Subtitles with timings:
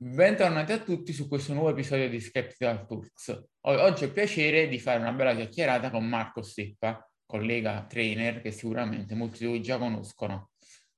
[0.00, 3.46] Bentornati a tutti su questo nuovo episodio di Skeptical Talks.
[3.62, 8.52] Oggi ho il piacere di fare una bella chiacchierata con Marco Steppa, collega trainer che
[8.52, 10.50] sicuramente molti di voi già conoscono.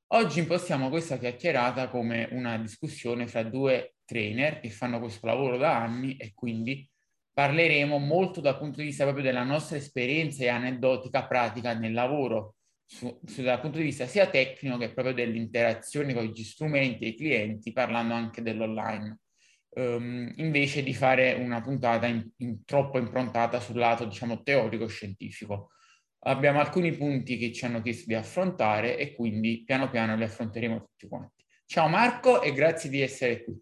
[0.09, 5.79] Oggi impostiamo questa chiacchierata come una discussione fra due trainer che fanno questo lavoro da
[5.83, 6.87] anni e quindi
[7.33, 12.57] parleremo molto dal punto di vista proprio della nostra esperienza e aneddotica pratica nel lavoro,
[12.91, 17.09] su, su, dal punto di vista sia tecnico che proprio dell'interazione con gli strumenti e
[17.09, 19.21] i clienti, parlando anche dell'online,
[19.77, 25.71] um, invece di fare una puntata in, in, troppo improntata sul lato, diciamo, teorico-scientifico.
[26.25, 30.81] Abbiamo alcuni punti che ci hanno chiesto di affrontare e quindi piano piano li affronteremo
[30.81, 31.45] tutti quanti.
[31.67, 33.57] Ciao Marco e grazie di essere qui.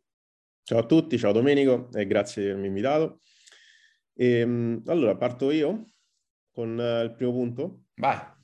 [0.62, 3.20] Ciao a tutti, ciao Domenico e grazie di avermi invitato.
[4.14, 5.84] E, ehm, allora, parto io
[6.50, 7.82] con uh, il primo punto.
[7.96, 8.36] Vai.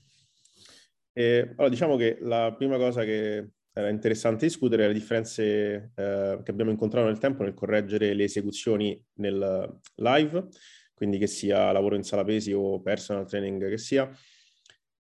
[1.16, 6.40] E, allora, diciamo che la prima cosa che era interessante discutere è le differenze eh,
[6.42, 10.48] che abbiamo incontrato nel tempo nel correggere le esecuzioni nel live,
[10.92, 14.10] quindi che sia lavoro in sala pesi o personal training che sia,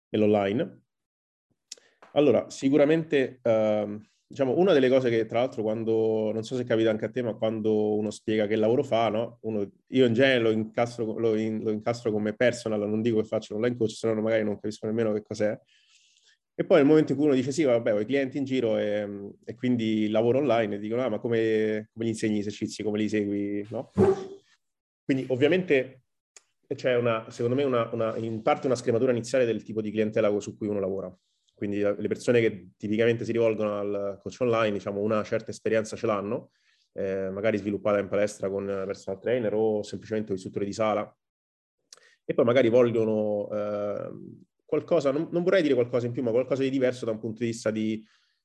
[0.10, 0.82] nell'online.
[2.14, 6.92] Allora, sicuramente, eh, diciamo, una delle cose che tra l'altro quando, non so se capita
[6.92, 9.40] anche a te, ma quando uno spiega che lavoro fa, no?
[9.42, 13.28] Uno, io in genere lo incastro, lo, in, lo incastro come personal, non dico che
[13.28, 15.60] faccio online coach, se no magari non capisco nemmeno che cos'è
[16.56, 18.78] e poi nel momento in cui uno dice sì, vabbè, ho i clienti in giro
[18.78, 22.84] e, e quindi lavoro online e dicono, ah, ma come, come gli insegni gli esercizi,
[22.84, 23.92] come li segui, no?
[25.04, 26.04] Quindi ovviamente
[26.76, 30.40] c'è una, secondo me, una, una, in parte una scrematura iniziale del tipo di clientela
[30.40, 31.16] su cui uno lavora.
[31.56, 36.06] Quindi le persone che tipicamente si rivolgono al coach online, diciamo, una certa esperienza ce
[36.06, 36.52] l'hanno,
[36.94, 41.16] eh, magari sviluppata in palestra con personal trainer o semplicemente un istruttore di sala,
[42.26, 44.12] e poi magari vogliono eh,
[44.74, 47.44] qualcosa, non, non, vorrei dire qualcosa in più, ma qualcosa di diverso da un punto
[47.44, 48.04] di vista di,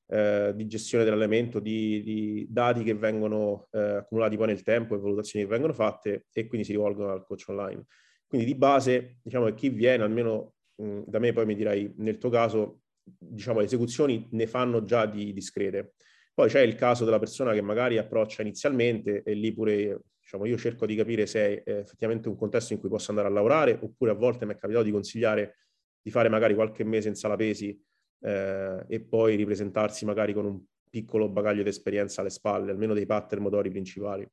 [0.09, 4.99] eh, di gestione dell'allenamento, di, di, dati che vengono eh, accumulati poi nel tempo e
[4.99, 7.85] valutazioni che vengono fatte e quindi si rivolgono al coach online.
[8.27, 12.19] Quindi di base, diciamo che chi viene, almeno mh, da me poi mi direi nel
[12.19, 15.93] tuo caso, diciamo le esecuzioni ne fanno già di discrete.
[16.31, 20.57] Poi c'è il caso della persona che magari approccia inizialmente e lì pure diciamo, io
[20.57, 24.11] cerco di capire se è effettivamente un contesto in cui posso andare a lavorare oppure
[24.11, 25.55] a volte mi è capitato di consigliare
[26.01, 27.79] di fare magari qualche mese in sala pesi
[28.21, 33.05] eh, e poi ripresentarsi magari con un piccolo bagaglio di esperienza alle spalle, almeno dei
[33.05, 34.27] pattern motori principali.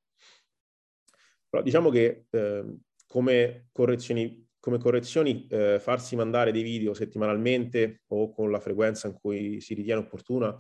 [1.49, 8.31] Però diciamo che eh, come correzioni, come correzioni eh, farsi mandare dei video settimanalmente o
[8.31, 10.59] con la frequenza in cui si ritiene opportuna,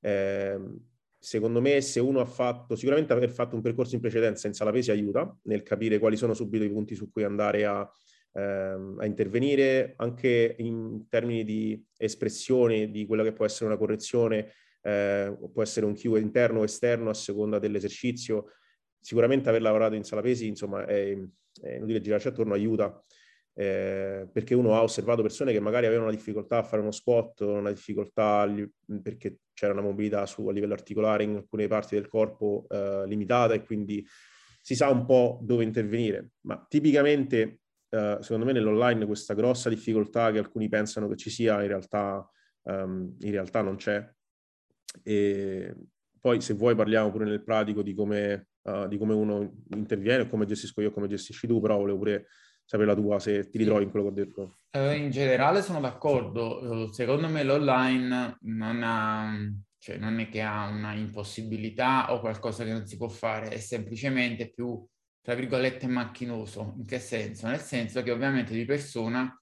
[0.00, 0.78] ehm,
[1.18, 4.70] secondo me se uno ha fatto, sicuramente aver fatto un percorso in precedenza in sala
[4.70, 7.90] pesi aiuta nel capire quali sono subito i punti su cui andare a
[8.32, 14.52] ehm, a intervenire anche in termini di espressione di quella che può essere una correzione,
[14.82, 18.52] eh, può essere un cue interno o esterno a seconda dell'esercizio.
[18.98, 21.16] Sicuramente aver lavorato in sala pesi, insomma, è,
[21.62, 23.02] è inutile girarci attorno, aiuta.
[23.52, 27.40] Eh, perché uno ha osservato persone che magari avevano una difficoltà a fare uno squat,
[27.40, 28.48] una difficoltà
[29.02, 33.52] perché c'era una mobilità su, a livello articolare in alcune parti del corpo eh, limitata
[33.54, 34.06] e quindi
[34.62, 36.30] si sa un po' dove intervenire.
[36.42, 41.60] Ma tipicamente eh, secondo me nell'online questa grossa difficoltà che alcuni pensano che ci sia
[41.60, 42.28] in realtà,
[42.62, 44.08] um, in realtà non c'è.
[45.02, 45.74] E
[46.20, 50.46] poi se vuoi parliamo pure nel pratico di come, uh, di come uno interviene, come
[50.46, 52.26] gestisco io, come gestisci tu, però volevo pure
[52.64, 54.58] sapere la tua, se ti ritrovi in quello che ho detto.
[54.70, 59.34] Uh, in generale sono d'accordo, secondo me l'online non ha...
[59.82, 63.56] Cioè non è che ha una impossibilità o qualcosa che non si può fare, è
[63.56, 64.86] semplicemente più
[65.22, 66.74] tra virgolette, macchinoso.
[66.78, 67.46] In che senso?
[67.46, 69.34] Nel senso che ovviamente di persona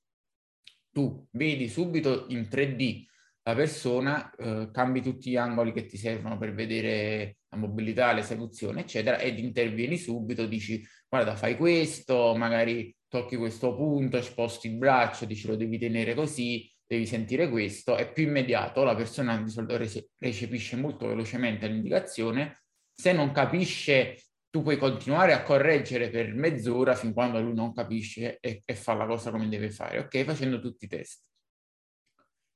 [0.90, 3.06] tu vedi subito in 3D
[3.48, 8.80] la persona, eh, cambi tutti gli angoli che ti servono per vedere la mobilità, l'esecuzione,
[8.80, 15.24] eccetera, ed intervieni subito, dici guarda fai questo, magari tocchi questo punto, sposti il braccio,
[15.24, 19.78] dici lo devi tenere così, devi sentire questo, è più immediato, la persona di solito
[20.18, 24.18] recepisce molto velocemente l'indicazione, se non capisce
[24.58, 28.94] tu puoi continuare a correggere per mezz'ora fin quando lui non capisce e, e fa
[28.94, 30.24] la cosa come deve fare, ok?
[30.24, 31.26] Facendo tutti i test.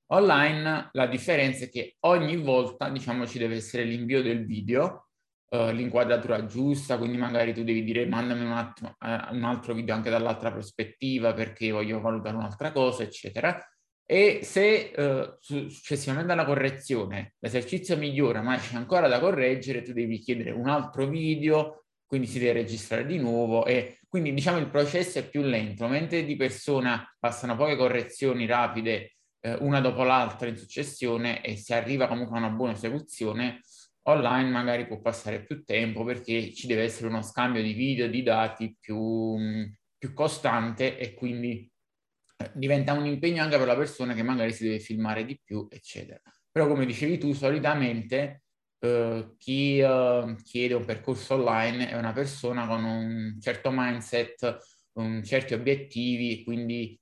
[0.07, 5.11] Online la differenza è che ogni volta, diciamo, ci deve essere l'invio del video,
[5.51, 9.95] uh, l'inquadratura giusta, quindi magari tu devi dire mandami un, attimo, uh, un altro video
[9.95, 13.65] anche dall'altra prospettiva perché voglio valutare un'altra cosa, eccetera.
[14.05, 20.19] E se uh, successivamente alla correzione l'esercizio migliora ma c'è ancora da correggere, tu devi
[20.19, 21.82] chiedere un altro video
[22.13, 26.27] quindi si deve registrare di nuovo e quindi diciamo il processo è più lento, mentre
[26.27, 32.09] di persona passano poche correzioni rapide eh, una dopo l'altra in successione e si arriva
[32.09, 33.61] comunque a una buona esecuzione,
[34.09, 38.23] online magari può passare più tempo perché ci deve essere uno scambio di video, di
[38.23, 39.39] dati più,
[39.97, 41.67] più costante e quindi
[42.37, 45.67] eh, diventa un impegno anche per la persona che magari si deve filmare di più,
[45.71, 46.21] eccetera.
[46.51, 48.43] Però come dicevi tu, solitamente
[48.83, 54.59] eh, chi eh, chiede un percorso online è una persona con un certo mindset,
[54.95, 56.99] un certi obiettivi, quindi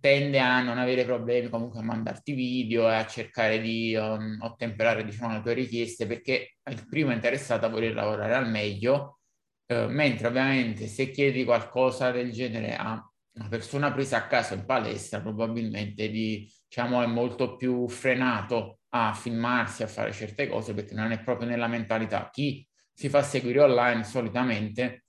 [0.00, 5.04] tende a non avere problemi comunque a mandarti video e a cercare di um, ottemperare
[5.04, 9.20] diciamo, le tue richieste perché il primo è interessato a voler lavorare al meglio,
[9.66, 13.00] eh, mentre ovviamente se chiedi qualcosa del genere a
[13.34, 19.14] una persona presa a caso in palestra probabilmente di, diciamo, è molto più frenato a
[19.14, 22.28] filmarsi, a fare certe cose perché non è proprio nella mentalità.
[22.30, 25.04] Chi si fa seguire online solitamente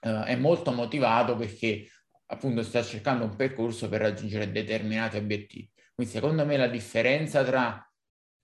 [0.00, 1.88] eh, è molto motivato perché
[2.26, 5.70] appunto sta cercando un percorso per raggiungere determinati obiettivi.
[5.94, 7.80] Quindi secondo me la differenza tra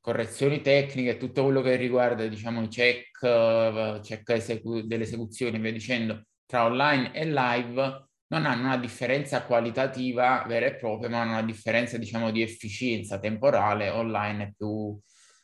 [0.00, 5.60] correzioni tecniche e tutto quello che riguarda diciamo i check, uh, check esecu- dell'esecuzione e
[5.60, 11.20] via dicendo tra online e live non hanno una differenza qualitativa vera e propria, ma
[11.20, 13.90] hanno una differenza diciamo di efficienza temporale.
[13.90, 14.98] Online è più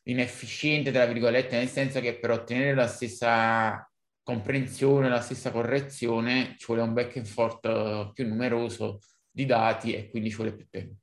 [0.04, 3.86] inefficiente, tra virgolette, nel senso che per ottenere la stessa
[4.22, 9.00] comprensione, la stessa correzione, ci vuole un back and forth più numeroso
[9.30, 10.94] di dati e quindi ci vuole più tempo.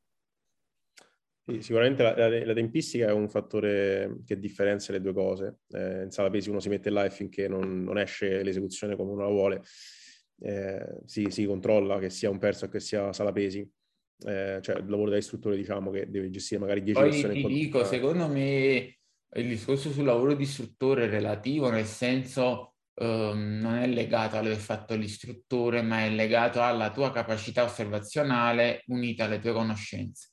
[1.47, 5.59] Sì, sicuramente la, la, la, tempistica è un fattore che differenzia le due cose.
[5.69, 9.21] Eh, in sala pesi uno si mette live finché non, non esce l'esecuzione come uno
[9.21, 9.61] la vuole,
[10.41, 13.67] eh, si, si, controlla che sia un perso che sia sala pesi.
[14.25, 17.33] Eh, cioè il lavoro da istruttore diciamo che deve gestire magari 10 Poi persone.
[17.33, 18.97] Poi ti dico, secondo me
[19.33, 24.57] il discorso sul lavoro di istruttore è relativo nel senso um, non è legato all'aver
[24.57, 30.29] fatto l'istruttore, ma è legato alla tua capacità osservazionale unita alle tue conoscenze.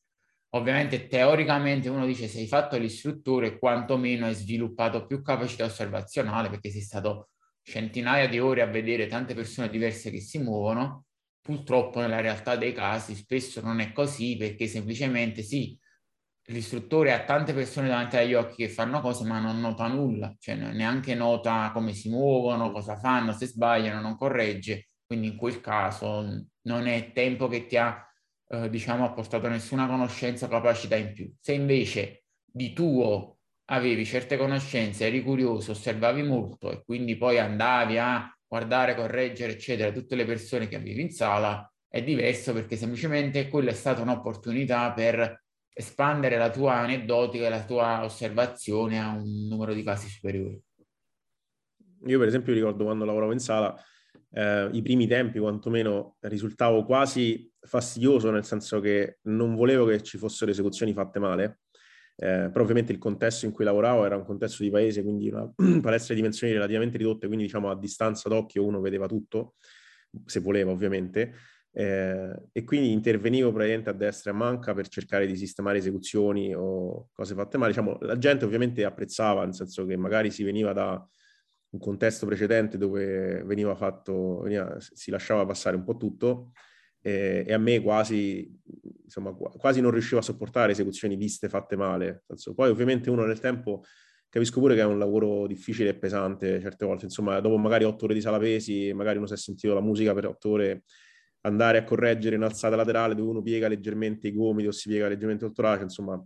[0.54, 6.70] Ovviamente teoricamente uno dice se hai fatto l'istruttore quantomeno hai sviluppato più capacità osservazionale perché
[6.70, 7.30] sei stato
[7.62, 11.06] centinaia di ore a vedere tante persone diverse che si muovono.
[11.40, 15.76] Purtroppo nella realtà dei casi spesso non è così perché semplicemente sì,
[16.46, 20.54] l'istruttore ha tante persone davanti agli occhi che fanno cose ma non nota nulla, cioè
[20.54, 26.46] neanche nota come si muovono, cosa fanno, se sbagliano non corregge, quindi in quel caso
[26.62, 28.06] non è tempo che ti ha
[28.48, 31.32] eh, diciamo apportato nessuna conoscenza o capacità in più.
[31.40, 33.38] Se invece di tuo
[33.72, 39.90] avevi certe conoscenze, eri curioso, osservavi molto e quindi poi andavi a guardare, correggere, eccetera,
[39.90, 44.92] tutte le persone che avevi in sala, è diverso perché semplicemente quella è stata un'opportunità
[44.92, 50.60] per espandere la tua aneddotica e la tua osservazione a un numero di casi superiore.
[52.04, 53.74] Io per esempio ricordo quando lavoravo in sala,
[54.32, 60.18] eh, i primi tempi quantomeno risultavo quasi fastidioso nel senso che non volevo che ci
[60.18, 61.60] fossero esecuzioni fatte male,
[62.16, 65.50] eh, però ovviamente il contesto in cui lavoravo era un contesto di paese, quindi una
[65.80, 69.54] palestra di dimensioni relativamente ridotte, quindi diciamo a distanza d'occhio uno vedeva tutto,
[70.24, 71.34] se voleva ovviamente,
[71.72, 76.54] eh, e quindi intervenivo praticamente a destra e a manca per cercare di sistemare esecuzioni
[76.54, 77.70] o cose fatte male.
[77.70, 81.04] Diciamo, la gente ovviamente apprezzava, nel senso che magari si veniva da
[81.70, 86.52] un contesto precedente dove veniva fatto, veniva, si lasciava passare un po' tutto
[87.02, 88.50] eh, e a me quasi,
[89.04, 92.24] insomma, quasi non riuscivo a sopportare esecuzioni viste fatte male.
[92.54, 93.82] Poi ovviamente uno nel tempo
[94.28, 98.06] capisco pure che è un lavoro difficile e pesante certe volte, insomma, dopo magari otto
[98.06, 100.84] ore di sala pesi, magari uno si è sentito la musica per otto ore
[101.42, 105.08] andare a correggere in alzata laterale dove uno piega leggermente i gomiti o si piega
[105.08, 106.24] leggermente il torace, insomma,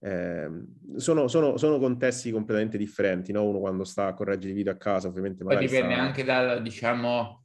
[0.00, 0.50] eh,
[0.96, 3.44] sono, sono, sono, contesti completamente differenti, no?
[3.44, 5.42] Uno quando sta a correggere i video a casa, ovviamente.
[5.42, 6.02] Poi dipende sta...
[6.02, 7.43] anche dal, diciamo,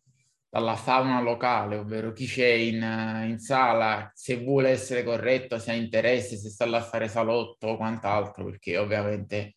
[0.49, 2.81] dalla fauna locale, ovvero chi c'è in,
[3.27, 7.67] in, sala, se vuole essere corretto, se ha interesse, se sta là a fare salotto
[7.67, 9.55] o quant'altro, perché ovviamente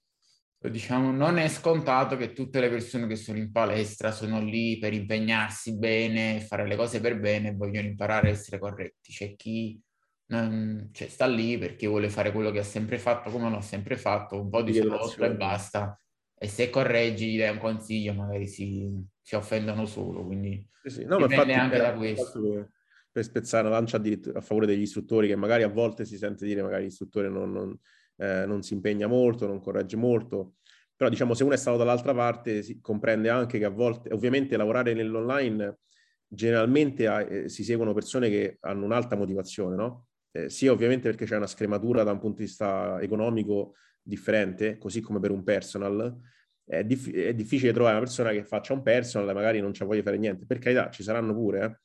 [0.70, 4.92] diciamo, non è scontato che tutte le persone che sono in palestra sono lì per
[4.92, 9.12] impegnarsi bene, fare le cose per bene e vogliono imparare a essere corretti.
[9.12, 9.80] C'è chi
[10.26, 13.96] non, cioè, sta lì perché vuole fare quello che ha sempre fatto, come l'ha sempre
[13.96, 15.98] fatto, un po' di salotto e basta.
[16.42, 20.24] E se correggi, gli dai un consiglio, magari si, si offendono solo.
[20.24, 21.04] Quindi sì, sì.
[21.04, 22.68] No, dipende anche da questo.
[23.12, 24.00] Per spezzare una lancia
[24.34, 27.78] a favore degli istruttori che magari a volte si sente dire magari l'istruttore non, non
[28.16, 30.54] eh, non si impegna molto, non corregge molto,
[30.96, 34.56] però diciamo se uno è stato dall'altra parte si comprende anche che a volte, ovviamente
[34.56, 35.78] lavorare nell'online
[36.26, 40.06] generalmente eh, si seguono persone che hanno un'alta motivazione, no?
[40.30, 45.00] Eh, sia ovviamente perché c'è una scrematura da un punto di vista economico differente, così
[45.00, 46.18] come per un personal,
[46.64, 49.84] è, diff- è, difficile trovare una persona che faccia un personal e magari non ci
[49.84, 50.46] voglia fare niente.
[50.46, 51.76] Per carità, ci saranno pure, eh.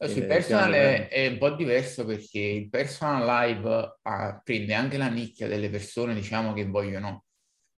[0.00, 4.72] Eh sì, il personal è, è, un po' diverso perché il personal live ah, prende
[4.72, 7.24] anche la nicchia delle persone, diciamo, che vogliono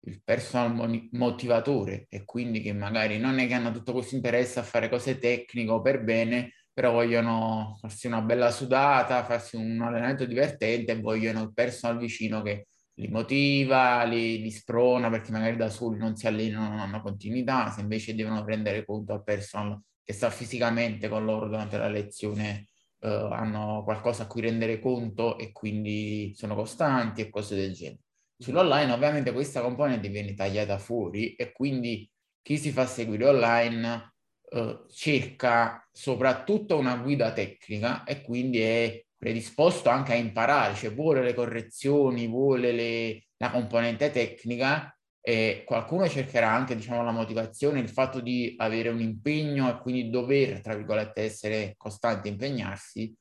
[0.05, 4.63] il personal motivatore e quindi che magari non è che hanno tutto questo interesse a
[4.63, 10.93] fare cose tecniche per bene, però vogliono farsi una bella sudata, farsi un allenamento divertente
[10.93, 12.69] e vogliono il personal vicino che
[13.01, 17.71] li motiva, li, li sprona perché magari da soli non si allenano, non hanno continuità,
[17.71, 22.67] se invece devono prendere conto al personal che sta fisicamente con loro durante la lezione
[23.01, 28.03] eh, hanno qualcosa a cui rendere conto e quindi sono costanti e cose del genere.
[28.37, 32.11] Sull'online ovviamente questa componente viene tagliata fuori e quindi
[32.43, 34.15] chi si fa seguire online
[34.51, 41.23] eh, cerca soprattutto una guida tecnica e quindi è predisposto anche a imparare, cioè vuole
[41.23, 47.91] le correzioni, vuole le, la componente tecnica e qualcuno cercherà anche diciamo, la motivazione, il
[47.91, 53.15] fatto di avere un impegno e quindi dover, tra virgolette, essere costanti e impegnarsi,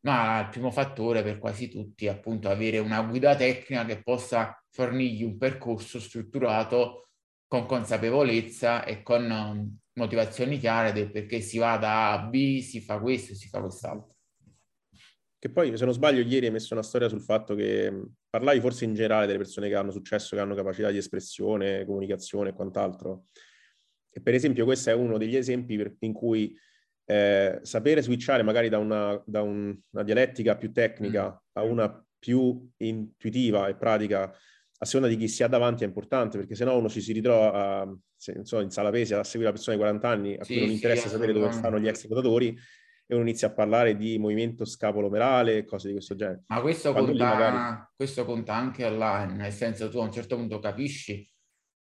[0.00, 4.62] ma il primo fattore per quasi tutti è appunto avere una guida tecnica che possa
[4.70, 7.08] fornirgli un percorso strutturato
[7.46, 12.60] con consapevolezza e con um, motivazioni chiare del perché si va da A a B,
[12.60, 14.17] si fa questo si fa quest'altro.
[15.40, 17.92] Che poi, se non sbaglio, ieri hai messo una storia sul fatto che
[18.28, 22.50] parlavi forse in generale delle persone che hanno successo, che hanno capacità di espressione, comunicazione
[22.50, 23.26] e quant'altro.
[24.10, 26.58] E per esempio questo è uno degli esempi per, in cui
[27.04, 31.36] eh, sapere switchare magari da una, da un, una dialettica più tecnica mm.
[31.52, 34.34] a una più intuitiva e pratica
[34.80, 37.52] a seconda di chi si ha davanti è importante perché sennò uno ci si ritrova
[37.80, 40.52] a, se, so, in sala pesi a seguire una persona di 40 anni a sì,
[40.52, 42.56] cui non interessa sì, sapere dove stanno gli ex votatori
[43.10, 46.44] e uno inizia a parlare di movimento scapolomerale e cose di questo genere.
[46.48, 47.86] Ma questo conta, magari...
[47.96, 51.26] questo conta anche online, nel senso tu a un certo punto capisci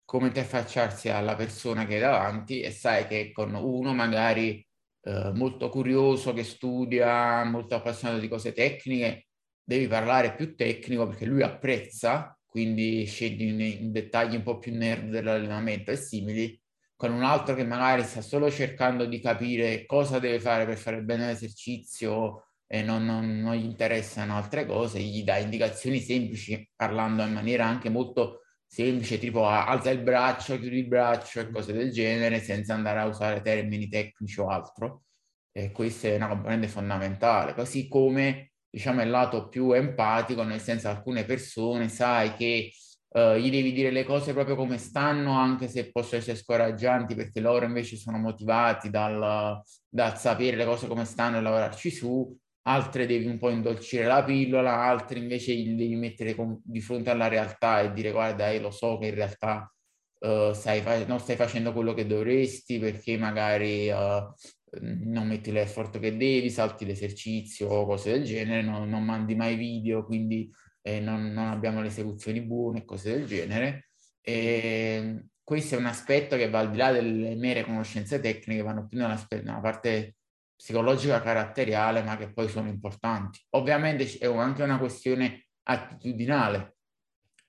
[0.03, 4.67] come interfacciarsi alla persona che hai davanti e sai che con uno magari
[5.03, 9.29] eh, molto curioso, che studia, molto appassionato di cose tecniche,
[9.63, 14.75] devi parlare più tecnico perché lui apprezza, quindi scendi in, in dettagli un po' più
[14.75, 16.60] nerd dell'allenamento e simili,
[17.01, 21.01] con un altro che magari sta solo cercando di capire cosa deve fare per fare
[21.01, 27.23] bene l'esercizio e non, non, non, gli interessano altre cose, gli dà indicazioni semplici parlando
[27.23, 31.91] in maniera anche molto semplice, tipo alza il braccio, chiudi il braccio e cose del
[31.91, 35.05] genere, senza andare a usare termini tecnici o altro.
[35.53, 40.89] E questa è una componente fondamentale, così come diciamo il lato più empatico, nel senso
[40.89, 42.71] alcune persone sai che
[43.13, 47.41] uh, gli devi dire le cose proprio come stanno, anche se possono essere scoraggianti, perché
[47.41, 53.07] loro invece sono motivati dal, dal sapere le cose come stanno e lavorarci su, altre
[53.07, 57.29] devi un po' indolcire la pillola, altre invece li devi mettere con, di fronte alla
[57.29, 59.73] realtà e dire guarda, io lo so che in realtà
[60.21, 64.33] uh, stai fa- non stai facendo quello che dovresti perché magari uh,
[64.81, 69.57] non metti l'effort che devi, salti l'esercizio o cose del genere, non, non mandi mai
[69.57, 70.49] video, quindi
[70.83, 73.91] eh, non, non, abbiamo le esecuzioni buone, cose del genere.
[74.21, 78.87] E questo è un aspetto che va al di là delle mere conoscenze tecniche, vanno
[78.87, 80.17] più nella, nella parte
[80.55, 83.41] psicologica caratteriale, ma che poi sono importanti.
[83.51, 86.77] Ovviamente è anche una questione attitudinale,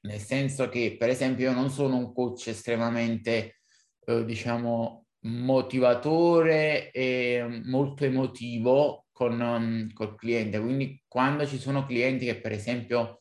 [0.02, 3.62] nel senso che, per esempio, io non sono un coach estremamente,
[4.06, 10.60] eh, diciamo, motivatore e molto emotivo con um, col cliente.
[10.60, 13.21] Quindi quando ci sono clienti che, per esempio,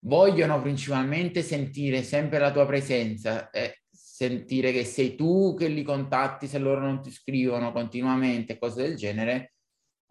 [0.00, 6.46] vogliono principalmente sentire sempre la tua presenza, eh, sentire che sei tu che li contatti
[6.46, 9.54] se loro non ti scrivono continuamente, cose del genere,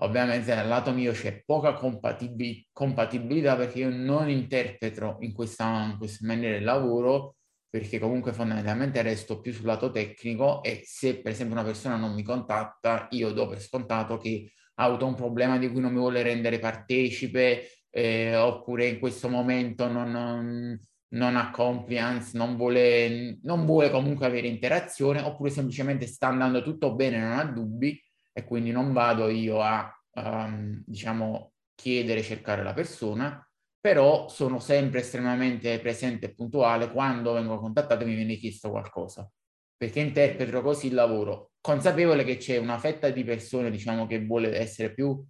[0.01, 5.97] ovviamente dal lato mio c'è poca compatibil- compatibilità perché io non interpreto in questa, in
[5.97, 7.35] questa maniera il lavoro
[7.69, 12.13] perché comunque fondamentalmente resto più sul lato tecnico e se per esempio una persona non
[12.13, 15.99] mi contatta io do per scontato che ha avuto un problema di cui non mi
[15.99, 20.79] vuole rendere partecipe eh, oppure in questo momento non, non,
[21.09, 26.95] non ha compliance, non vuole, non vuole comunque avere interazione, oppure semplicemente sta andando tutto
[26.95, 27.99] bene, non ha dubbi
[28.31, 33.43] e quindi non vado io a, um, diciamo, chiedere, cercare la persona,
[33.79, 39.29] però sono sempre estremamente presente e puntuale quando vengo contattato e mi viene chiesto qualcosa,
[39.77, 44.57] perché interpreto così il lavoro, consapevole che c'è una fetta di persone, diciamo, che vuole
[44.57, 45.23] essere più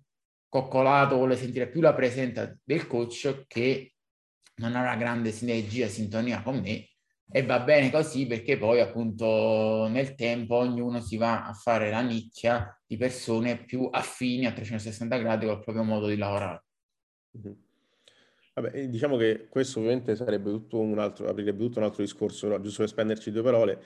[0.50, 3.94] coccolato, vuole sentire più la presenza del coach che
[4.56, 6.90] non ha una grande sinergia, sintonia con me
[7.32, 12.02] e va bene così perché poi appunto nel tempo ognuno si va a fare la
[12.02, 16.64] nicchia di persone più affini a 360 gradi col proprio modo di lavorare.
[17.38, 17.54] Mm-hmm.
[18.56, 22.82] Vabbè, diciamo che questo ovviamente sarebbe tutto un altro, aprirebbe tutto un altro discorso, giusto
[22.82, 23.82] per spenderci due parole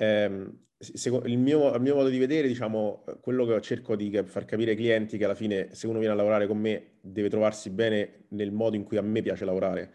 [0.00, 0.58] ehm,
[1.24, 4.76] il, mio, il mio modo di vedere, diciamo, quello che cerco di far capire ai
[4.76, 8.50] clienti che alla fine se uno viene a lavorare con me deve trovarsi bene nel
[8.50, 9.92] modo in cui a me piace lavorare.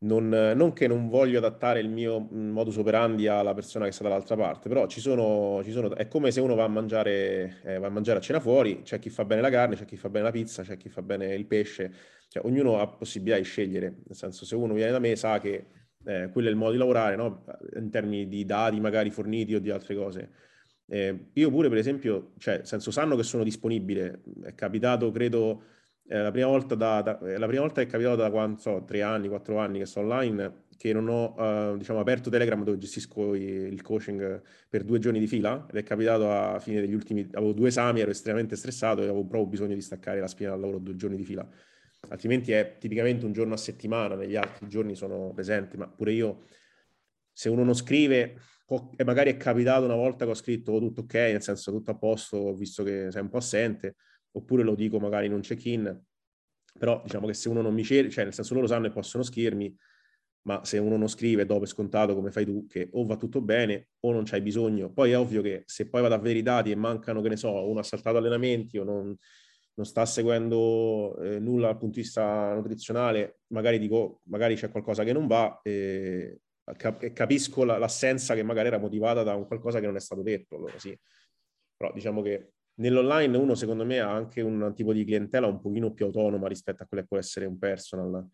[0.00, 4.04] non, non, che non voglio adattare il mio mm, modus operandi alla persona che sta
[4.04, 7.78] dall'altra parte, però ci sono, ci sono, è come se uno va a, mangiare, eh,
[7.78, 10.08] va a mangiare a cena fuori, c'è chi fa bene la carne, c'è chi fa
[10.08, 11.92] bene la pizza, c'è chi fa bene il pesce,
[12.28, 15.66] cioè, ognuno ha possibilità di scegliere, nel senso se uno viene da me sa che
[16.04, 17.44] eh, quello è il modo di lavorare, no?
[17.76, 20.30] in termini di dati magari forniti o di altre cose.
[20.86, 25.62] Eh, io pure, per esempio, cioè, senso, sanno che sono disponibile, è capitato, credo
[26.08, 28.84] eh, la, prima volta da, da, eh, la prima volta è capitato da quando, so,
[28.84, 32.78] tre anni, quattro anni che sto online, che non ho uh, diciamo, aperto Telegram dove
[32.78, 36.94] gestisco i, il coaching per due giorni di fila ed è capitato a fine degli
[36.94, 40.50] ultimi, avevo due esami, ero estremamente stressato e avevo proprio bisogno di staccare la spina
[40.50, 41.46] dal lavoro due giorni di fila.
[42.08, 46.46] Altrimenti è tipicamente un giorno a settimana, negli altri giorni sono presente, ma pure io,
[47.32, 50.78] se uno non scrive, può, e magari è capitato una volta che ho scritto oh,
[50.78, 53.96] tutto ok, nel senso tutto a posto, visto che sei un po' assente,
[54.32, 56.00] oppure lo dico magari in un check-in,
[56.78, 59.22] però diciamo che se uno non mi cerca, cioè nel senso loro sanno e possono
[59.22, 59.76] scrivermi,
[60.42, 63.42] ma se uno non scrive dopo è scontato come fai tu, che o va tutto
[63.42, 64.90] bene o non c'hai bisogno.
[64.90, 67.36] Poi è ovvio che se poi vado a vedere i dati e mancano, che ne
[67.36, 69.14] so, uno ha saltato allenamenti o non,
[69.78, 75.04] non sta seguendo eh, nulla dal punto di vista nutrizionale, magari dico, magari c'è qualcosa
[75.04, 79.78] che non va e, e capisco la, l'assenza che magari era motivata da un qualcosa
[79.78, 80.56] che non è stato detto.
[80.56, 80.98] Allora sì.
[81.76, 85.92] Però diciamo che Nell'online uno secondo me ha anche un tipo di clientela un pochino
[85.92, 88.24] più autonoma rispetto a quello che può essere un personal.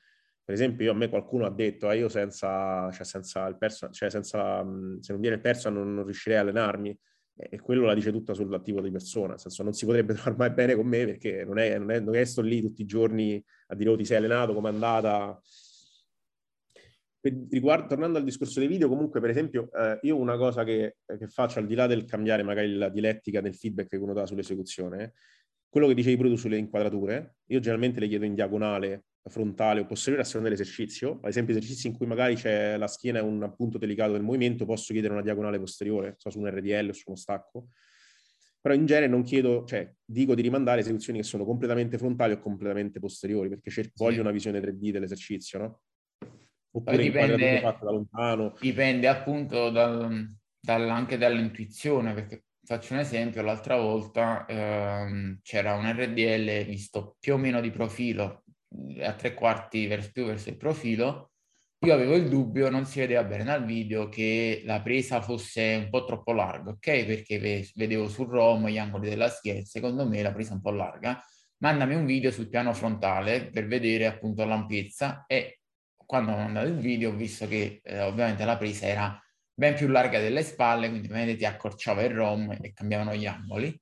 [0.44, 3.94] Per esempio, io, a me qualcuno ha detto, eh, io senza, cioè senza il personal,
[3.94, 4.62] cioè senza,
[5.00, 6.98] se non viene il personal non, non riuscirei a allenarmi.
[7.36, 10.50] E quello la dice tutta sull'attivo di persona, nel senso non si potrebbe trovare mai
[10.50, 13.42] bene con me perché non è, non è, non è sto lì tutti i giorni
[13.68, 15.40] a dire oh ti sei allenato, com'è andata,
[17.48, 21.26] riguardo, tornando al discorso dei video, comunque, per esempio, eh, io una cosa che, che,
[21.28, 25.14] faccio al di là del cambiare magari la dialettica del feedback che uno dà sull'esecuzione,
[25.68, 29.86] quello che dicevi pure tu sulle inquadrature, io generalmente le chiedo in diagonale, frontale o
[29.86, 31.18] posteriore a seconda dell'esercizio.
[31.22, 34.64] Ad esempio, esercizi in cui magari c'è la schiena è un punto delicato del movimento,
[34.66, 37.68] posso chiedere una diagonale posteriore, so, su un RDL o su uno stacco.
[38.60, 42.38] Però in genere non chiedo, cioè dico di rimandare esecuzioni che sono completamente frontali o
[42.38, 43.90] completamente posteriori, perché sì.
[43.94, 45.80] voglio una visione 3D dell'esercizio, no?
[46.70, 48.56] Oppure dipende, da lontano.
[48.58, 55.90] Dipende appunto dal, dal, anche dall'intuizione, perché faccio un esempio, l'altra volta ehm, c'era un
[55.92, 58.43] RDL visto più o meno di profilo,
[59.02, 61.32] a tre quarti verso, più verso il profilo,
[61.84, 65.90] io avevo il dubbio, non si vedeva bene dal video, che la presa fosse un
[65.90, 67.04] po' troppo larga, ok?
[67.04, 70.70] Perché vedevo sul ROM gli angoli della schiena, secondo me la presa è un po'
[70.70, 71.22] larga.
[71.58, 75.60] Mandami un video sul piano frontale per vedere appunto l'ampiezza e
[75.96, 79.88] quando ho mandato il video ho visto che eh, ovviamente la presa era ben più
[79.88, 83.78] larga delle spalle, quindi vedete accorciava il ROM e cambiavano gli angoli.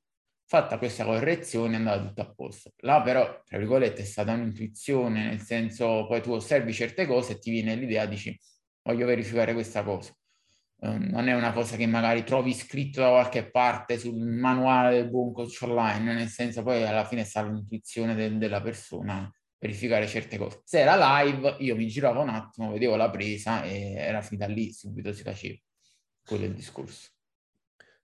[0.53, 2.73] Fatta questa correzione è andato tutto a posto.
[2.81, 7.39] Là però, tra virgolette, è stata un'intuizione, nel senso poi tu osservi certe cose e
[7.39, 8.39] ti viene l'idea, dici
[8.83, 10.15] voglio verificare questa cosa.
[10.81, 15.09] Um, non è una cosa che magari trovi scritto da qualche parte sul manuale del
[15.09, 20.07] buon coach online, nel senso poi alla fine è stata l'intuizione de- della persona verificare
[20.07, 20.61] certe cose.
[20.65, 24.71] Se era live, io mi giravo un attimo, vedevo la presa e era finita lì,
[24.71, 25.57] subito si faceva.
[26.23, 27.09] Quello è il discorso.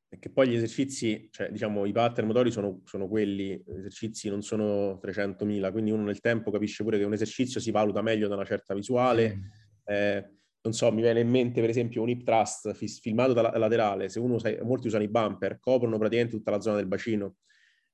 [0.09, 4.40] Perché poi gli esercizi, cioè diciamo i pattern motori sono, sono quelli, gli esercizi non
[4.42, 8.35] sono 300.000, quindi uno nel tempo capisce pure che un esercizio si valuta meglio da
[8.35, 9.37] una certa visuale.
[9.37, 9.42] Mm.
[9.85, 14.09] Eh, non so, mi viene in mente per esempio un hip thrust filmato da laterale,
[14.09, 17.37] se uno, molti usano i bumper, coprono praticamente tutta la zona del bacino,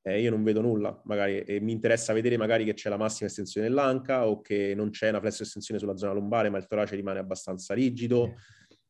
[0.07, 3.29] eh, io non vedo nulla, magari, e mi interessa vedere magari che c'è la massima
[3.29, 6.95] estensione dell'anca o che non c'è una flesso estensione sulla zona lombare, ma il torace
[6.95, 8.35] rimane abbastanza rigido.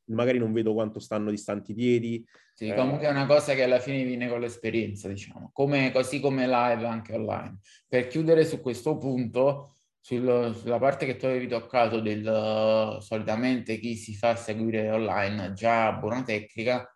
[0.07, 2.25] Magari non vedo quanto stanno distanti i piedi.
[2.55, 6.21] Sì, eh, comunque è una cosa che alla fine viene con l'esperienza, diciamo, come, così
[6.21, 7.59] come live anche online.
[7.89, 13.97] Per chiudere su questo punto, sul, sulla parte che tu avevi toccato del solitamente chi
[13.97, 16.87] si fa seguire online già buona tecnica,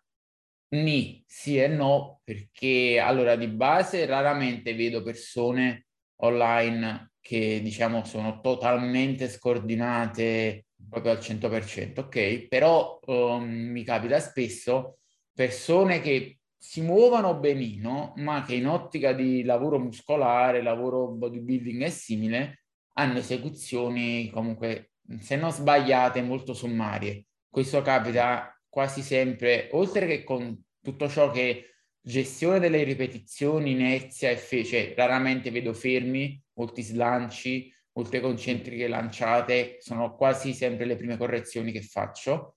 [0.71, 5.87] Ni, sì e no, perché allora di base raramente vedo persone
[6.21, 12.47] online che diciamo sono totalmente scordinate proprio al 100%, ok?
[12.47, 14.99] Però um, mi capita spesso
[15.33, 21.89] persone che si muovono benino, ma che in ottica di lavoro muscolare, lavoro bodybuilding e
[21.89, 22.63] simile,
[22.95, 27.25] hanno esecuzioni comunque, se non sbagliate, molto sommarie.
[27.49, 34.37] Questo capita quasi sempre, oltre che con tutto ciò che gestione delle ripetizioni, inerzia e
[34.37, 41.71] fece, raramente vedo fermi, molti slanci, molte concentriche lanciate, sono quasi sempre le prime correzioni
[41.71, 42.55] che faccio.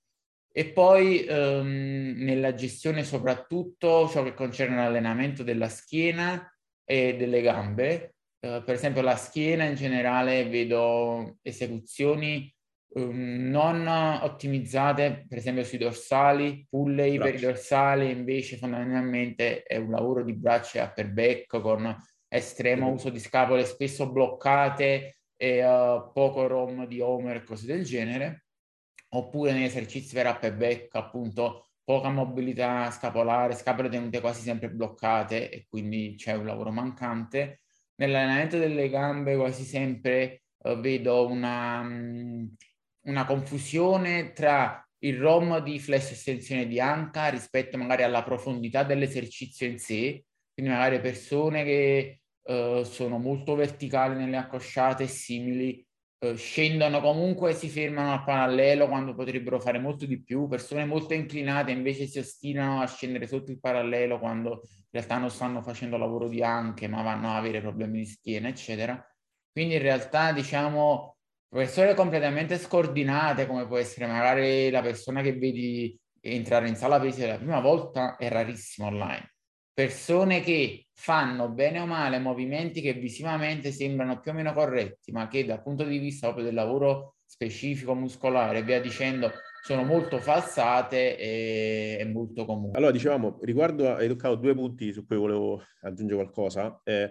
[0.54, 6.46] E poi ehm, nella gestione soprattutto ciò che concerne l'allenamento della schiena
[6.84, 12.52] e delle gambe, eh, per esempio la schiena in generale vedo esecuzioni
[12.96, 19.90] um, non ottimizzate, per esempio sui dorsali, pulley per i dorsali, invece fondamentalmente è un
[19.90, 21.96] lavoro di braccia e upper back con
[22.28, 27.82] estremo uso di scapole spesso bloccate e uh, poco ROM di Homer e cose del
[27.82, 28.44] genere,
[29.08, 35.50] oppure negli esercizi per upper back appunto poca mobilità scapolare, scapole tenute quasi sempre bloccate
[35.50, 37.62] e quindi c'è un lavoro mancante.
[37.96, 42.48] Nell'allenamento delle gambe quasi sempre uh, vedo una, um,
[43.06, 49.66] una confusione tra il ROM di flesso estensione di anca rispetto magari alla profondità dell'esercizio
[49.66, 50.24] in sé,
[50.54, 55.84] quindi magari persone che uh, sono molto verticali nelle accosciate simili
[56.20, 60.84] uh, scendono comunque e si fermano al parallelo quando potrebbero fare molto di più, persone
[60.84, 65.62] molto inclinate invece si ostinano a scendere sotto il parallelo quando in realtà non stanno
[65.62, 69.02] facendo lavoro di anche ma vanno a avere problemi di schiena eccetera.
[69.52, 71.16] Quindi in realtà diciamo
[71.52, 77.26] persone completamente scordinate, come può essere magari la persona che vedi entrare in sala pesi
[77.26, 79.31] la prima volta, è rarissimo online.
[79.74, 85.28] Persone che fanno bene o male movimenti che visivamente sembrano più o meno corretti, ma
[85.28, 89.32] che dal punto di vista proprio del lavoro specifico muscolare e via dicendo
[89.62, 92.74] sono molto falsate e, molto comuni.
[92.74, 96.80] Allora, dicevamo, riguardo, hai toccato due punti su cui volevo aggiungere qualcosa.
[96.84, 97.10] Eh,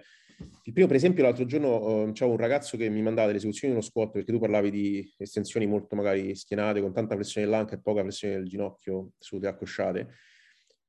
[0.63, 3.73] il primo, per esempio, l'altro giorno uh, c'era un ragazzo che mi mandava delle esecuzioni
[3.73, 7.81] dello squat perché tu parlavi di estensioni molto magari schienate, con tanta pressione dell'anca e
[7.81, 10.09] poca pressione del ginocchio sulle accosciate,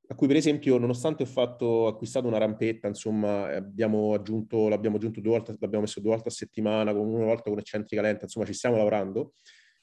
[0.07, 5.21] a cui per esempio, nonostante ho fatto, acquistato una rampetta, insomma, abbiamo aggiunto, l'abbiamo aggiunto
[5.21, 8.45] due volte, l'abbiamo messo due volte a settimana, con una volta con eccentrica lenta, insomma,
[8.45, 9.33] ci stiamo lavorando.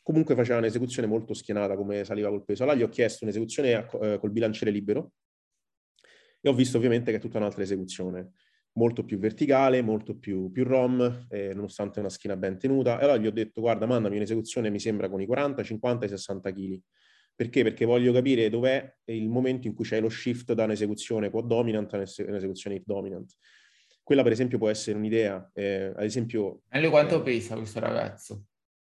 [0.02, 2.62] Comunque faceva un'esecuzione molto schienata, come saliva col peso.
[2.62, 5.12] Allora gli ho chiesto un'esecuzione a, eh, col bilanciere libero
[6.40, 8.33] e ho visto ovviamente che è tutta un'altra esecuzione
[8.72, 12.98] molto più verticale, molto più, più ROM, eh, nonostante una schiena ben tenuta.
[12.98, 16.09] E allora gli ho detto, guarda, mandami un'esecuzione, mi sembra, con i 40, 50 e
[16.09, 16.80] 60 kg.
[17.40, 17.62] Perché?
[17.62, 21.90] Perché voglio capire dov'è il momento in cui c'è lo shift da un'esecuzione quad dominant
[21.94, 23.33] a un'esecuzione hip dominant.
[24.03, 25.50] Quella, per esempio, può essere un'idea.
[25.55, 26.61] Eh, ad esempio...
[26.68, 28.44] E lui quanto eh, pesa questo ragazzo?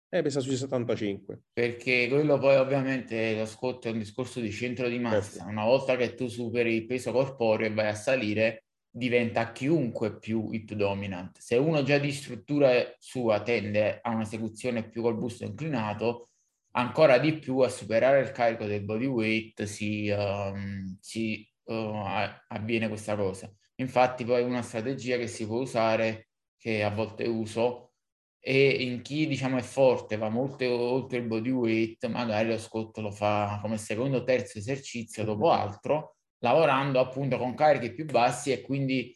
[0.07, 1.41] Eh, pesa sui 75.
[1.51, 5.43] Perché quello poi ovviamente lo squat è un discorso di centro di massa.
[5.45, 10.47] Una volta che tu superi il peso corporeo e vai a salire, diventa chiunque più
[10.51, 11.37] hip dominant.
[11.37, 16.29] Se uno già di struttura sua tende a un'esecuzione più col busto inclinato,
[16.77, 22.03] ancora di più a superare il carico del body weight si, um, si uh,
[22.47, 23.51] avviene questa cosa.
[23.75, 27.93] Infatti poi una strategia che si può usare, che a volte uso,
[28.39, 33.01] e in chi diciamo è forte, va molto oltre il body weight, magari lo scotto
[33.01, 38.51] lo fa come secondo o terzo esercizio dopo altro, lavorando appunto con carichi più bassi
[38.51, 39.15] e quindi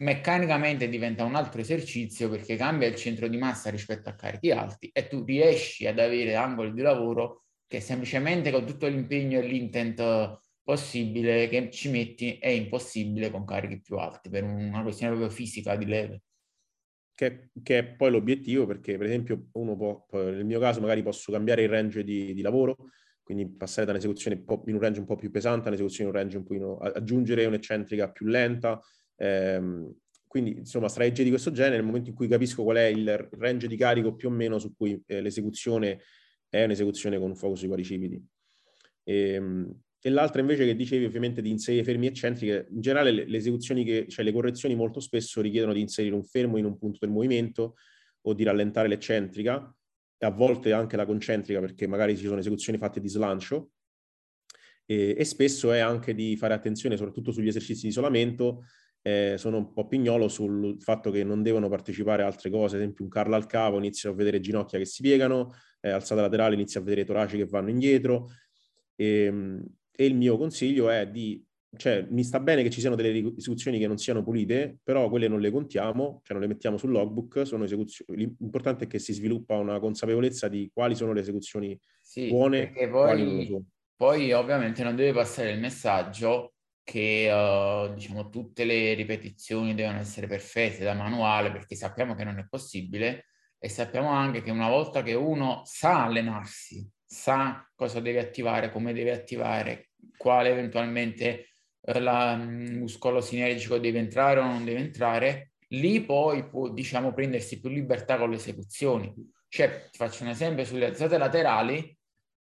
[0.00, 4.90] meccanicamente diventa un altro esercizio perché cambia il centro di massa rispetto a carichi alti
[4.92, 10.38] e tu riesci ad avere angoli di lavoro che semplicemente con tutto l'impegno e l'intent
[10.62, 15.76] possibile che ci metti è impossibile con carichi più alti per una questione proprio fisica
[15.76, 16.22] di leve.
[17.14, 21.30] Che, che, è poi l'obiettivo perché per esempio uno può, nel mio caso magari posso
[21.30, 22.76] cambiare il range di, di lavoro,
[23.22, 26.20] quindi passare da un'esecuzione in un range un po' più pesante a un'esecuzione in un
[26.22, 28.80] range un po' aggiungere un'eccentrica più lenta.
[29.20, 29.94] Ehm,
[30.26, 33.66] quindi, insomma, strategie di questo genere, nel momento in cui capisco qual è il range
[33.66, 36.00] di carico più o meno su cui eh, l'esecuzione
[36.48, 38.24] è un'esecuzione con un focus sui quadricipiti.
[39.02, 43.26] E, ehm, e l'altra invece che dicevi ovviamente di inserire fermi eccentriche, in generale le,
[43.26, 46.78] le esecuzioni che, cioè le correzioni molto spesso richiedono di inserire un fermo in un
[46.78, 47.74] punto del movimento
[48.22, 49.74] o di rallentare l'eccentrica,
[50.16, 53.70] e a volte anche la concentrica perché magari ci sono esecuzioni fatte di slancio
[54.84, 58.64] e, e spesso è anche di fare attenzione soprattutto sugli esercizi di isolamento
[59.02, 62.82] eh, sono un po' pignolo sul fatto che non devono partecipare a altre cose, ad
[62.82, 66.54] esempio un Carlo al capo inizia a vedere ginocchia che si piegano, eh, alzata laterale
[66.54, 68.28] inizia a vedere toraci che vanno indietro
[68.94, 71.42] e, ehm, e il mio consiglio è di
[71.76, 75.28] cioè mi sta bene che ci siano delle esecuzioni che non siano pulite, però quelle
[75.28, 78.34] non le contiamo, cioè non le mettiamo sul logbook, sono esecuzioni.
[78.40, 82.88] L'importante è che si sviluppa una consapevolezza di quali sono le esecuzioni sì, buone e
[82.88, 83.64] quali non lo sono.
[83.94, 86.54] Poi ovviamente non deve passare il messaggio
[86.90, 92.38] che uh, diciamo tutte le ripetizioni devono essere perfette da manuale perché sappiamo che non
[92.40, 93.26] è possibile
[93.60, 98.92] e sappiamo anche che una volta che uno sa allenarsi, sa cosa deve attivare, come
[98.92, 101.50] deve attivare, quale eventualmente
[101.82, 107.70] il muscolo sinergico deve entrare o non deve entrare, lì poi può, diciamo, prendersi più
[107.70, 109.14] libertà con le esecuzioni.
[109.48, 111.96] Cioè, ti faccio un esempio, sulle alzate laterali,